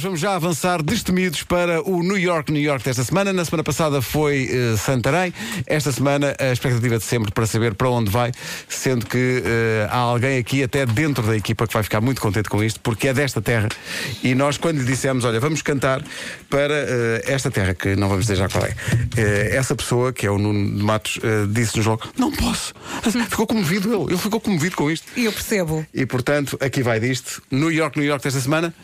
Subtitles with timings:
[0.00, 3.34] Vamos já avançar destemidos para o New York, New York desta semana.
[3.34, 5.30] Na semana passada foi eh, Santarém.
[5.66, 8.32] Esta semana a expectativa de sempre para saber para onde vai,
[8.66, 12.48] sendo que eh, há alguém aqui até dentro da equipa que vai ficar muito contente
[12.48, 13.68] com isto, porque é desta terra.
[14.22, 16.02] E nós, quando lhe dissemos, olha, vamos cantar
[16.48, 18.74] para eh, esta terra, que não vamos dizer já qual é,
[19.18, 21.18] eh, essa pessoa, que é o Nuno de Matos,
[21.50, 22.72] disse-nos logo, não posso.
[23.28, 25.06] Ficou comovido ele, ele ficou comovido com isto.
[25.14, 25.86] E eu percebo.
[25.92, 27.42] E portanto, aqui vai disto.
[27.50, 28.74] New York, New York desta semana.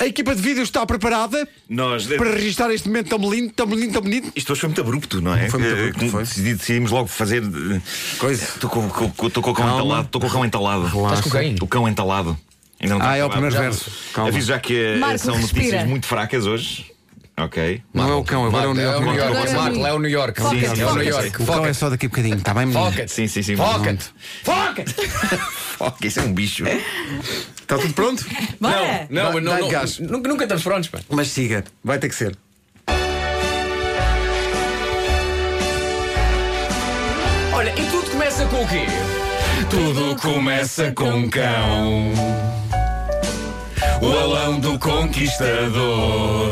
[0.00, 2.06] A equipa de vídeo está preparada Nós.
[2.06, 4.30] para registrar este momento tão lindo, tão lindo, tão bonito.
[4.36, 5.48] Isto hoje foi muito abrupto, não é?
[5.50, 6.22] Foi muito Eh, abrupto, com- foi.
[6.22, 7.42] decidi- Decidimos logo fazer.
[7.42, 7.80] eh,
[8.18, 8.44] Coisa.
[8.44, 9.80] Estou com, com, com- estou com o cão Calma.
[9.82, 10.06] entalado.
[10.06, 10.86] Estou com o cão entalado.
[10.86, 11.56] Estás com quem?
[11.60, 12.38] O cão entalado.
[12.80, 13.42] Ainda não Ah, está é o acabado.
[13.50, 13.90] primeiro verso.
[14.14, 14.30] Calma.
[14.30, 15.62] Aviso já que eh, Marco, são respira.
[15.64, 16.86] notícias muito fracas hoje.
[17.40, 17.82] Ok.
[17.94, 19.04] Não é o cão, agora é o New É o York.
[19.06, 19.30] New York.
[19.32, 20.40] Agora é o Marco, New- é o New York.
[20.40, 21.04] Foca-te, Sim, é o New.
[21.04, 21.42] York.
[21.42, 22.84] O cão é só daqui a bocadinho, está bem, menino?
[22.90, 23.12] Foca-te.
[23.12, 23.56] Sim, sim, sim.
[23.56, 24.04] Foca-te.
[24.44, 24.94] Foca-te.
[25.80, 26.64] Ok, isso é um bicho.
[26.66, 28.26] Está tudo pronto?
[28.60, 29.06] Bora!
[29.10, 29.98] Não, não, não, gás.
[30.00, 30.98] nunca, nunca estamos prontos, pá.
[31.08, 32.36] Mas siga, vai ter que ser.
[37.52, 38.86] Olha, e tudo começa com o quê?
[39.70, 42.12] Tudo começa com um cão.
[44.00, 46.50] O alão do conquistador.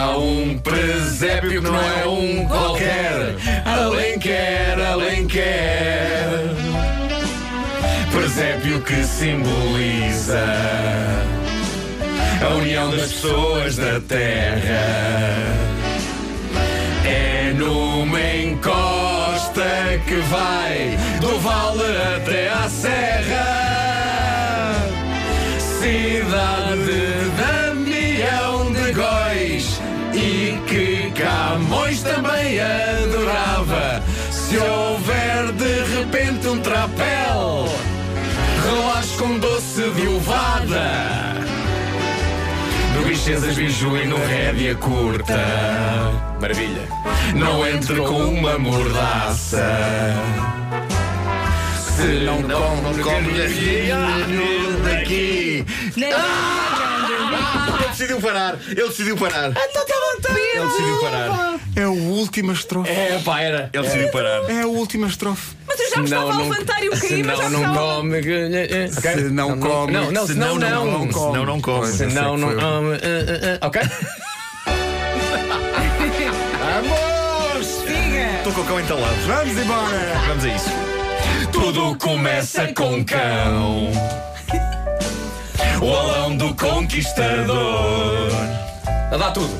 [0.00, 3.36] Há um presépio que não é um qualquer.
[3.66, 6.26] Além quer, além quer.
[8.10, 10.42] Presépio que simboliza
[12.42, 14.80] a união das pessoas da terra.
[17.04, 23.60] É numa encosta que vai do vale até à serra.
[25.58, 27.20] Cidade
[30.14, 34.02] e que Camões também adorava.
[34.30, 37.68] Se houver de repente um trapéu,
[38.64, 41.40] relaxe com doce de ovada.
[42.94, 45.38] No Bichezas, Biju e no Rédia Curta.
[46.40, 46.88] Maravilha.
[47.34, 49.64] Não entre com uma mordaça.
[51.96, 53.90] Se não come, come daqui.
[55.96, 56.89] Ele
[58.00, 58.56] decidiu parar.
[58.68, 59.52] Ele decidiu parar.
[60.54, 61.60] Ele decidiu parar.
[61.76, 62.90] É a última estrofe.
[62.90, 63.70] É, pá, era.
[63.72, 64.50] Ele decidiu parar.
[64.50, 65.54] É a última estrofe.
[65.66, 67.78] Mas eu já me estava a levantar e eu caí, mas já não estava.
[67.96, 68.16] come.
[68.18, 69.12] eh, eh, ok?
[69.12, 71.08] Se não come, Não, não, não.
[71.08, 71.32] come.
[71.32, 71.78] Senão não come.
[71.80, 72.94] Pois, Se sei não, não come.
[72.94, 73.82] eh, eh, eh, Ok?
[76.58, 77.66] Vamos!
[77.66, 78.36] Siga!
[78.38, 79.14] Estou com o cão entalado.
[79.26, 80.12] Vamos embora.
[80.26, 80.70] Vamos a isso.
[81.52, 83.90] Tudo começa com cão.
[85.82, 88.30] O alão do conquistador.
[89.10, 89.54] A dar tudo.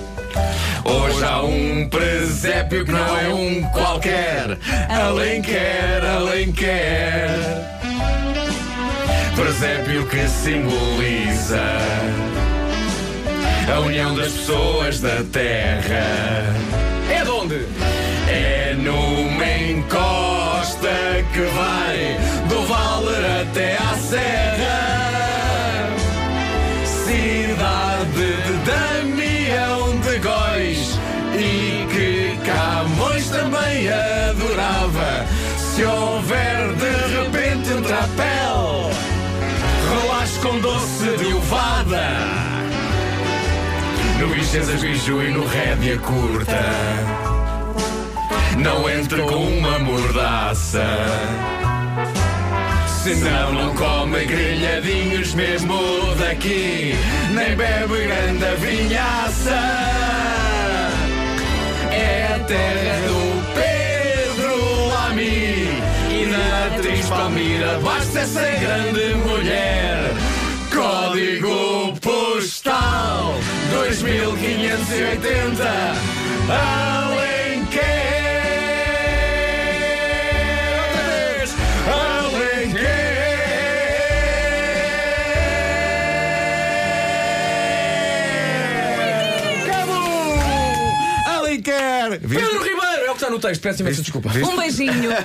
[0.85, 4.59] Hoje há um presépio que não é um qualquer.
[4.89, 7.81] Além quer, além quer.
[9.35, 11.63] Presépio que simboliza
[13.75, 16.45] a união das pessoas da terra.
[17.11, 17.67] É de onde?
[18.29, 20.91] É numa encosta
[21.33, 24.40] que vai do vale até à serra.
[31.41, 35.27] E que Camões também adorava.
[35.57, 38.91] Se houver de repente um trapéu,
[39.91, 42.09] relaxe com doce de ovada.
[44.19, 46.61] No Bichezas Biju e no Rédia Curta.
[48.59, 50.85] Não entre com uma mordaça.
[53.03, 55.75] Senão não come grelhadinhos mesmo
[56.19, 56.95] daqui,
[57.31, 60.50] nem bebe grande vinhaça.
[62.51, 63.21] Terra do
[63.55, 65.69] Pedro Lamy
[66.11, 67.79] e da atriz Palmira.
[67.79, 70.11] Basta essa grande mulher.
[70.75, 73.37] Código postal
[73.71, 75.63] 2580
[76.49, 77.00] Alenquer.
[93.21, 93.61] Está no texto.
[93.61, 94.31] Peço imensa desculpa.
[94.31, 95.11] Um beijinho.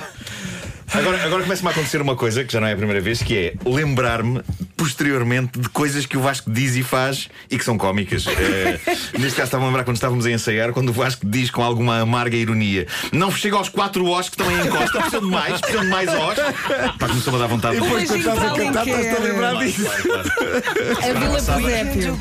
[0.94, 3.36] Agora, agora começa-me a acontecer uma coisa que já não é a primeira vez, que
[3.36, 4.40] é lembrar-me
[4.76, 8.24] posteriormente de coisas que o Vasco diz e faz e que são cómicas.
[8.36, 8.78] Eh,
[9.18, 12.00] neste caso estava a lembrar quando estávamos a ensaiar, quando o Vasco diz com alguma
[12.00, 15.82] amarga ironia: Não chega aos quatro Os que estão em encosta, precisam de mais, precisam
[15.82, 16.96] de mais Os.
[16.98, 19.22] Pá, começou-me a dar vontade de Depois, quando estás a cantar, estás-te a Alenquer.
[19.22, 19.84] lembrar disso.
[19.84, 20.98] Claro, claro.
[21.02, 22.18] A Vila Presépio.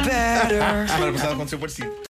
[0.88, 1.92] Semana passada aconteceu parecido.